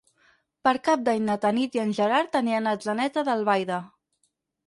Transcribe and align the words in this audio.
Per 0.67 0.71
Cap 0.87 1.01
d'Any 1.09 1.19
na 1.25 1.35
Tanit 1.43 1.77
i 1.79 1.83
en 1.83 1.91
Gerard 1.99 2.37
aniran 2.41 2.71
a 2.71 2.75
Atzeneta 2.79 3.27
d'Albaida. 3.29 3.77